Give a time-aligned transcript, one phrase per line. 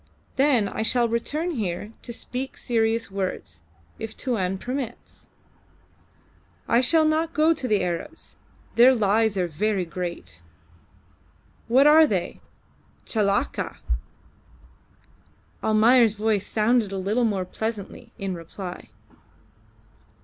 [0.35, 3.61] Then I shall return here to speak serious words,
[3.99, 5.29] if Tuan permits.
[6.67, 8.35] I shall not go to the Arabs;
[8.73, 10.41] their lies are very great!
[11.67, 12.41] What are they?
[13.05, 13.77] Chelakka!"
[15.63, 18.89] Almayer's voice sounded a little more pleasantly in reply.